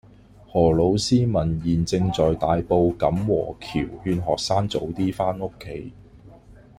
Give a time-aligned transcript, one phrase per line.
[0.51, 5.93] 何老師問現正在大埔錦和橋勸學生早啲返屋企